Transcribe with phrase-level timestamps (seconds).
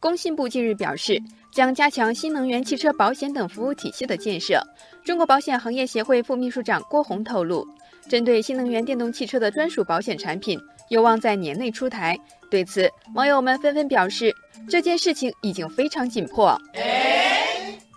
[0.00, 1.20] 工信部近日表示，
[1.52, 4.58] 将加强新能源汽车保险等服务体系的建设。
[5.04, 7.68] 中国保险行业协会副秘书长郭红透露，
[8.08, 10.58] 针对新能源电动汽车的专属保险产品，
[10.88, 12.18] 有望在年内出台。
[12.50, 14.34] 对此，网友们纷纷表示，
[14.70, 16.58] 这件事情已经非常紧迫。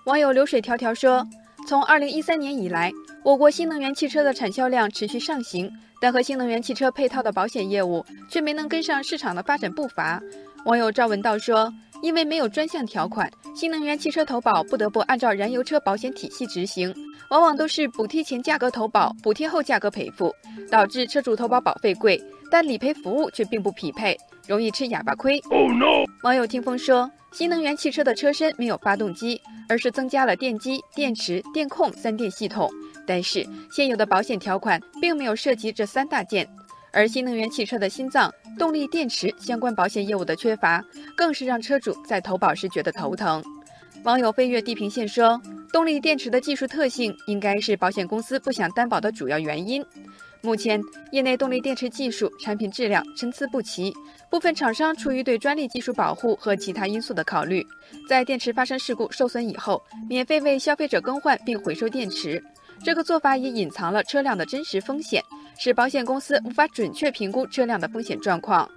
[0.05, 1.25] 网友流水条条说，
[1.69, 2.91] 从二零一三年以来，
[3.23, 10.21] 我国新能源汽车的产销量持续上行，但和新能源汽车配套的保险业务却没能跟上市场的发展步伐。
[10.65, 11.73] 网友赵文道说。
[12.03, 16.93] 因为没有专项条款，新能源汽车投保不得不按照燃油车保险体系执行，
[17.29, 20.35] 往往都是补贴前价格投保，补贴后价格赔付，
[20.69, 22.21] 导致车主投保保费贵，
[22.51, 25.41] 但理赔服务却并不匹配，容易吃哑巴亏。
[26.23, 32.69] 网友听风说，新能源汽车的车身没有发动机，而是增加了电机、电池、电控三电系统，
[33.07, 36.45] 但是现有的保险条款并没有涉及这三大件。
[36.93, 40.81] 而新能源汽车的心脏动力电池相关保险业务的缺乏，
[41.17, 43.43] 更是让车主在投保时觉得头疼。
[44.03, 49.83] 网友飞越地平线说，动力电池的技术特性应该是保险公司不想担保的主要原因。
[50.45, 50.81] 目前，
[51.13, 53.93] 业内动力电池技术、产品质量参差不齐，
[54.29, 57.65] 部分厂商出于对专利技术保护和其他因素的考虑，
[58.09, 62.43] 在电池发生事故受损以后，免费为消费者更换并回收电池。
[62.83, 65.23] 这个做法也隐藏了车辆的真实风险。
[65.59, 68.67] 使保险公司无法准确评估车辆的风险状况。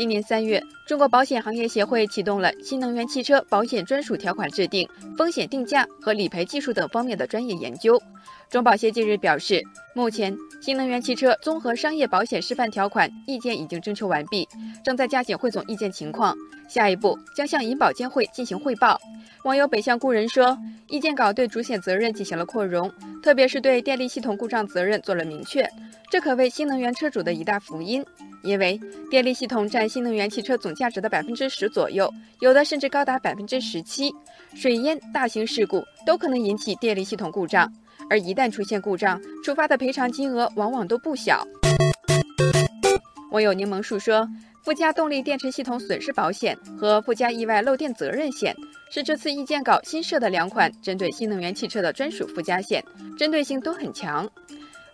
[0.00, 8.00] 今年三月，中国保险行业协会启动了新能源汽车保险专属条款制定、风险定价和理赔技术等方面的专业研究。
[8.48, 9.62] 中保协近日表示，
[9.94, 14.48] 目前新能源汽车综合商业保险示范条款意见已经征求完毕，
[14.82, 16.34] 正在加紧汇总意见情况，
[16.66, 18.98] 下一步将向银保监会进行汇报。
[19.44, 20.56] 网友北向故人说，
[20.88, 22.90] 意见稿对主险责任进行了扩容，
[23.22, 25.68] 特别是对电力系统故障责任做了明确，
[26.10, 28.02] 这可谓新能源车主的一大福音。
[28.42, 34.12] 因为电力系统占新能源汽车总价值的百分之十左右，有的甚至高达百分之十七。
[34.54, 37.72] 水淹、大型事故都可能引起电力系统故障，
[38.08, 41.46] 而一旦出现故障，触发的赔偿金额往往都不小。
[43.30, 44.28] 网友柠檬树说。
[44.62, 48.54] 附加动力电池系统损失保险和附加意外漏电责任险
[48.90, 52.84] 是这次意见稿新设的两款针对新能源汽车的专属附加险，
[53.16, 54.28] 针对性都很强。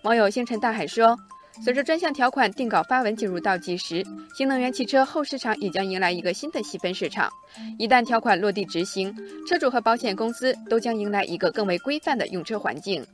[0.03, 1.19] 网友星辰大海说，
[1.65, 4.05] 随着专项条款定稿发文进入倒计时，
[4.37, 7.31] 新能源汽车后市场也将迎来一个新的细分市场。
[7.78, 9.15] 一旦条款落地执行，
[9.49, 13.05] 车主和保险公司都将迎来一个更为规范的用车环境。